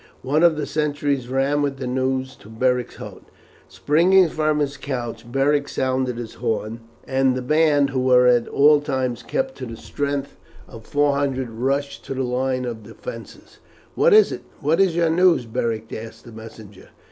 [0.23, 3.21] One of the sentries ran with the news to Beric's hut.
[3.67, 8.81] Springing from his couch Beric sounded his horn, and the band, who were at all
[8.81, 10.37] times kept to the strength
[10.67, 13.59] of four hundred, rushed to the line of defences.
[13.93, 14.41] "What is it?
[14.59, 16.89] What is your news?" Beric asked the messenger.